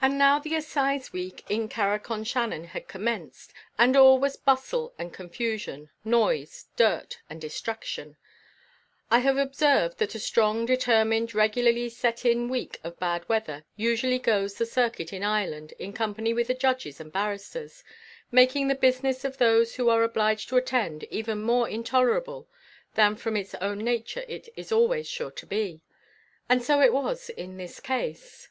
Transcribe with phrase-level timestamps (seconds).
[0.00, 4.94] And now the assize week in Carrick on Shannon had commenced, and all was bustle
[4.98, 8.16] and confusion, noise, dirt, and distraction.
[9.10, 14.18] I have observed that a strong, determined, regularly set in week of bad weather usually
[14.18, 17.84] goes the circuit in Ireland in company with the judges and barristers,
[18.30, 22.48] making the business of those who are obliged to attend even more intolerable
[22.94, 25.82] than from its own nature it is always sure to be.
[26.48, 28.48] And so it was in this case.